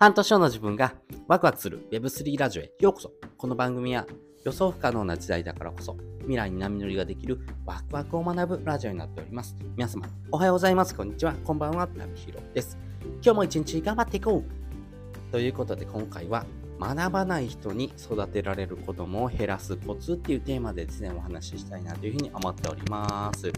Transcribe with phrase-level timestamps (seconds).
[0.00, 0.94] 半年後の自分が
[1.28, 3.12] ワクワクする Web3 ラジオへようこそ。
[3.36, 4.06] この番組は
[4.44, 9.54] 予想不可能な時代だからこそ未来に波乗りができるワクワクを学ぶラジオになっております。
[9.76, 10.94] 皆様、おはようございます。
[10.94, 11.34] こんにちは。
[11.44, 11.86] こんばんは。
[11.86, 12.78] タミヒロです。
[13.22, 16.46] 今日も一日頑張っていこうということで今回は
[16.80, 23.52] 学ばない人に育てられる子供を減らすコツっていうテーマでですね、お話ししたいなというふうに思っております。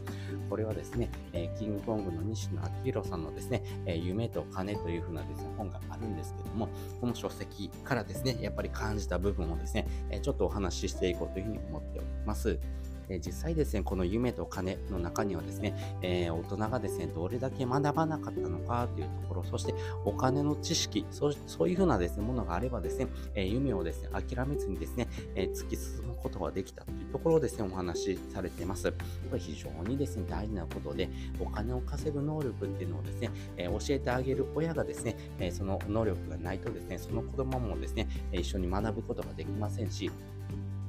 [0.50, 6.68] これはですね、え、キングコングの西野昭弘さんのですね、え、夢と金というふうなですね、本があるんですけども、
[7.00, 12.59] この書籍からですね、やっぱり感じた部分をですね、え、ちょっとお話ししていこうというふうに思っております。
[13.08, 28.90] え実際ですね、この夢と金の中にはですね、えー、大人がですね、どれだけ学ばなかったのかというところ、そしてお金の知識、そういうふうなですね、ものがあればですね、え、夢をですね、諦めずにですね、え、突き進むことができたというところをですね、お話しされています。
[28.90, 28.96] こ
[29.32, 31.08] れ非常にですね、大事なことで、
[31.40, 40.11] お金を稼ぐ能力っていうのをですね、え教えてあげる親がですね、えその能力がないとですね、その子供もですね、一緒に学ぶことができませんし、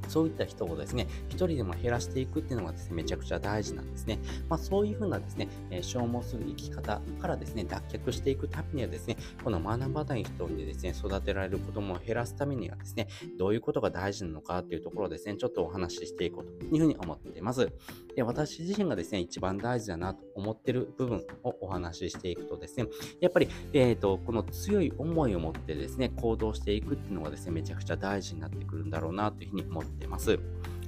[0.08, 4.20] そういった人をですね、一人でも減らしていくっていうのがですね、めちゃくちゃ大事なんですね。
[4.50, 17.72] まあ、そういうふうなですね、え、消耗する生き方からですね、脱却していくためにはですね、この学ばない人にですね、育てられる子供を減らすためにはですね、どういうことが大事なのかっていうところをですね、ちょっとお話ししていこうというふうに思っています。
[18.16, 22.88] で、私自身がですね、一番大事だなと思ってる部分をお話ししていくとですね、
[23.20, 30.40] やっぱり、えっ、ー、と、この強い思いを持ってですね、行動していくっていうのがですね、めちゃくちゃ大事になってくるんだろうなというふうに思っています。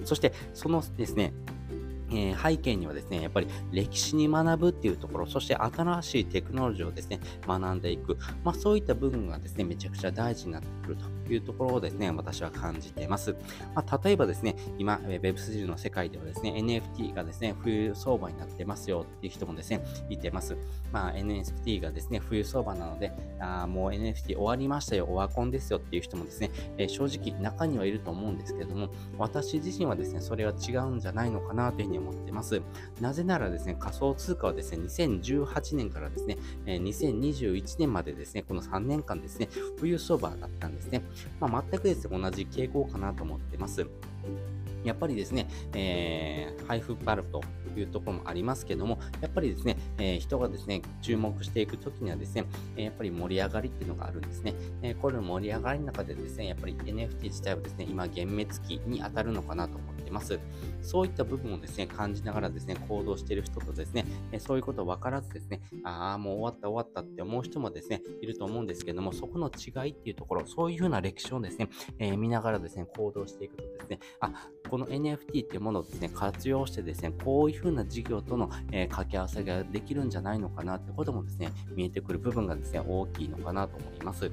[0.03, 1.33] そして、そのですね、
[2.15, 13.35] えー、背景にはですね、やっぱり歴史に学ぶっていうところ、そして新しいテクノロジーをですね、学んでいく、まあそういった部分がですね、めちゃくちゃ大事になってくるというところをですね、私は感じています。
[13.73, 20.57] まあ、例えばですね、今、Web3 の世界ではですね、NFT がですね、冬相場になってますよっていう人もですね、いてます。
[20.91, 32.61] まあ NFT がですね、冬相場なので、あもう NFT 終わりましたよ、オワコンですよっていう人もですね、えー、正直中にはいると思うんですけれども、私自身はですね、それは違うんじゃないのかなというふうに思っています。
[33.01, 41.03] なぜならですね、仮想通貨はですね、2018年からですね、2021年までですね、この3年間ですね、冬相場だったんですね。
[41.39, 43.85] まあ、全くですね、同じ傾向かなと思ってます。
[44.85, 47.41] やっぱりですね、えー、配布バルと
[47.75, 52.45] いうところもありますけども、やっぱりですね、えー、人がですね、注目していくときにはですね、
[52.77, 54.53] えやっぱり盛り上がりっていうのがあるんですね。
[54.83, 60.39] えー、これの盛り上がりの中でですね、やっぱり NFT 自体はですね、今、幻滅期に当たるのかなと思ってます。
[60.81, 64.05] そういった部分をですね、感じながらですね、行動している人とですね、
[64.39, 84.31] そういうことを分からずですね、ああ、もう終わった終わったって思う人もですね、いると思うんですけども、そこの違いっていうところ、そういうふうな歴史をですね、えー、見ながらですね、行動していくとですね、あ、この NFT っていうものをですね、活用してですね、こういうふうな事業との、えー、掛け合わせができるんじゃないのかなってこともですね、見えてくる部分がですね、大きいのかなと思います。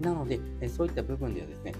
[0.00, 1.74] なので、えそういった部分ではですね、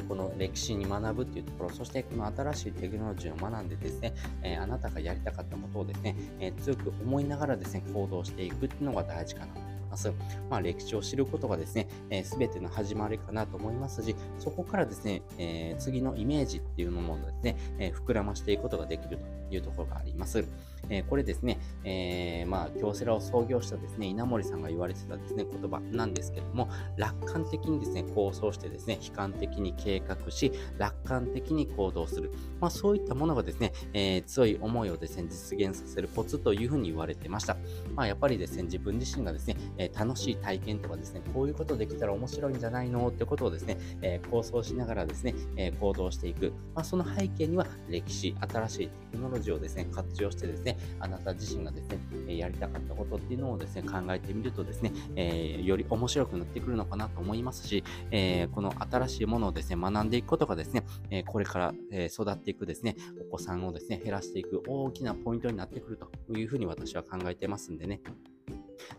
[0.00, 9.71] この歴史に学ぶっていうところ、そしてこの新しいテクノロジーを学んでですね、えあなたがやりたかったことをですね、え強く思いながらですね、行動していくっていうのが大事かなと。
[9.92, 10.12] ます。
[10.50, 19.18] まあ、歴史を知ることがですね、えー、ての始まりかなと思いますし、そこからですね、えー、次のイメージっていうのもですね、えー、膨らましていくことができる
[19.50, 20.44] というところがあります。
[20.88, 32.32] えー、これですね、えー、まあ、京セラを創業したですね、稲森さんが言われてたですね、言葉なんですけども、楽観的にですね、構想してですね、悲観的に計画し、楽観的に行動する。
[32.60, 37.56] まあ、そういったものがですね、えー、強い思いをですね、実現させるコツというふうに言われてました。
[37.94, 46.52] まあ、やっぱりですね、自分自身がですね、え楽しい体験とかですね、こういうことできたら面白いんじゃないのってことをですね、え構想しながらですね、え行動していく。
[46.74, 51.98] まあ、その背景には歴史、新しいテクノロジーをですね、活用してですね、あなた自身がですね、
[52.28, 62.96] えやりたかったことっていうのをですね、考えてみるとですね、えー、より面白くなってくるのかなと思いますし、え、この新しいものをですね、学んでいくことがですね、えこれから、え育っていくですね、
[63.28, 68.00] お子さんをですね、減らしていく大きなポイントになってくるというふうに私は考えてますんでね。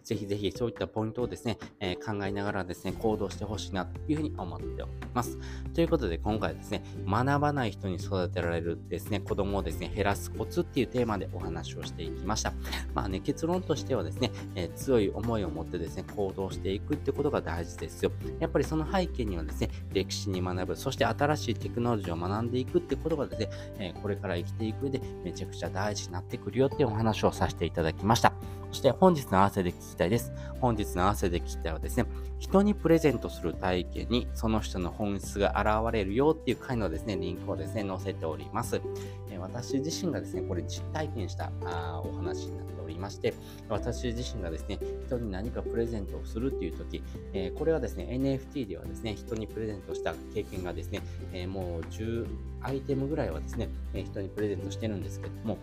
[0.04, 5.38] ぜひぜひそういったポイントをですね、えー、考えながらですね、行動してほしいなというふうに思っております。
[5.74, 12.54] ということで今回ですね、学ばない人に育てられるですね、子供をですね、減らすコツっていうテーマでお話をしていきました。
[12.94, 18.12] まあね、結論としてはですね、えー、強い思いを持ってですね、行動していくってことが大事ですよ。
[18.40, 28.63] やっぱりその背景にはですね、歴史に学ぶ、そして新しいテクノロジーを学んでいくってことがですね、えー、これから生きていく上でめちゃくちゃ大事になってくるよっていうお話をさせていただきました。
[28.74, 30.34] そして本日の合わせで聞きたいです。
[30.60, 32.08] 本日の合わせで聞きたいはですね、
[32.40, 38.82] 人にプレゼントする体験にその人の本質が現れるよっていう回のですね、リンクをですね、載せております。
[39.30, 43.36] え私自身がですね、これ実体験したあお話になっておりまして、
[43.70, 47.04] 私自身がですね、人に何かプレゼントをするっていう時、
[47.34, 52.26] えこれはですね、NFT ではですね、人にプレゼントした経験がですね、えもう10
[52.64, 55.60] アイテムぐらいはですね、え人にプレゼントしてるんですけども、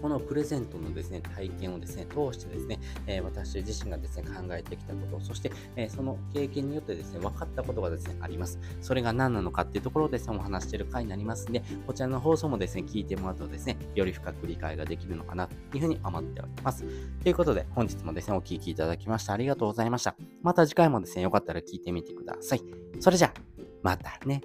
[0.00, 8.58] このプレゼントのですね、体験をですね、通してですね、えー、私自身がですね、考えてきたこと、そして、えー、その経験によってですね、分かったことがですね、あります。
[8.80, 16.84] それが何なのかっていうところをですね、お話している回になりますんで、こちらの放送もですね、聞いてもらうとですね、より深く理解ができるのかなというふうに思っております。
[17.22, 20.16] ということで、本日もですね、お聴きいただきましてありがとうございました。
[20.42, 22.62] また次回もですね、よかったら聞いてみてください。
[23.00, 23.40] それじゃあ、
[23.82, 24.40] またね。